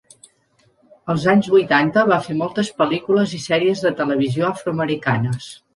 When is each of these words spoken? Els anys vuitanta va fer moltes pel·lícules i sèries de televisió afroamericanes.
Els 1.13 1.25
anys 1.33 1.49
vuitanta 1.55 2.07
va 2.13 2.19
fer 2.29 2.39
moltes 2.41 2.73
pel·lícules 2.81 3.39
i 3.41 3.45
sèries 3.47 3.87
de 3.89 3.97
televisió 4.03 4.53
afroamericanes. 4.53 5.57